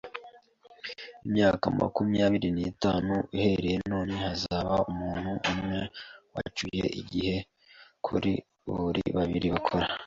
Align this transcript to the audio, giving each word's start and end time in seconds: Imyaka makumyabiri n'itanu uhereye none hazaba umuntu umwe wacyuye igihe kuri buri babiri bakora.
Imyaka 1.27 1.65
makumyabiri 1.79 2.47
n'itanu 2.55 3.13
uhereye 3.35 3.77
none 3.91 4.13
hazaba 4.23 4.73
umuntu 4.91 5.29
umwe 5.51 5.79
wacyuye 6.33 6.85
igihe 7.01 7.35
kuri 8.05 8.31
buri 8.71 9.03
babiri 9.17 9.47
bakora. 9.55 9.85